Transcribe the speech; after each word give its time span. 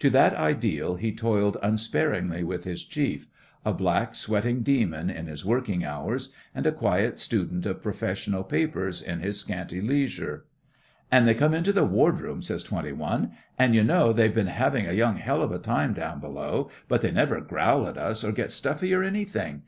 To 0.00 0.10
that 0.10 0.34
ideal 0.34 0.96
he 0.96 1.10
toiled 1.10 1.56
unsparingly 1.62 2.44
with 2.44 2.64
his 2.64 2.84
Chief—a 2.84 3.72
black 3.72 4.14
sweating 4.14 4.60
demon 4.62 5.08
in 5.08 5.26
his 5.26 5.42
working 5.42 5.86
hours, 5.86 6.28
and 6.54 6.66
a 6.66 6.70
quiet 6.70 7.18
student 7.18 7.64
of 7.64 7.80
professional 7.82 8.44
papers 8.44 9.00
in 9.00 9.20
his 9.20 9.40
scanty 9.40 9.80
leisure. 9.80 10.44
'An' 11.10 11.24
they 11.24 11.32
come 11.32 11.54
into 11.54 11.72
the 11.72 11.86
ward 11.86 12.20
room,' 12.20 12.42
says 12.42 12.62
Twenty 12.62 12.92
One, 12.92 13.30
'and 13.58 13.74
you 13.74 13.82
know 13.82 14.12
they've 14.12 14.34
been 14.34 14.48
having 14.48 14.86
a 14.86 14.92
young 14.92 15.16
hell 15.16 15.40
of 15.40 15.50
a 15.50 15.58
time 15.58 15.94
down 15.94 16.20
below, 16.20 16.68
but 16.86 17.00
they 17.00 17.10
never 17.10 17.40
growl 17.40 17.86
at 17.86 17.96
us 17.96 18.22
or 18.22 18.32
get 18.32 18.52
stuffy 18.52 18.92
or 18.92 19.02
anything. 19.02 19.62